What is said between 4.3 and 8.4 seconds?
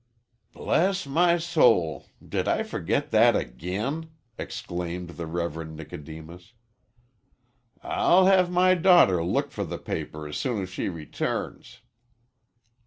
exclaimed the Reverend Nicodemus. "I'll